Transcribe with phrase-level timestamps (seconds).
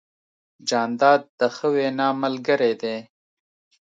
[0.69, 2.97] جانداد د ښه وینا ملګری دی.